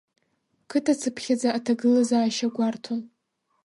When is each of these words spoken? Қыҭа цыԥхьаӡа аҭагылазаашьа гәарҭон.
Қыҭа 0.69 0.93
цыԥхьаӡа 0.99 1.49
аҭагылазаашьа 1.57 2.47
гәарҭон. 2.55 3.01